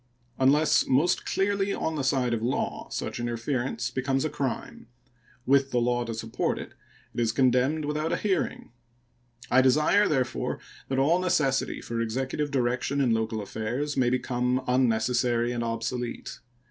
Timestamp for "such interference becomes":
2.89-4.25